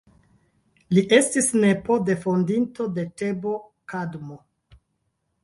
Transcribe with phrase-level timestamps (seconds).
[0.97, 3.53] Li estis nepo de fondinto de Tebo
[3.95, 4.41] Kadmo.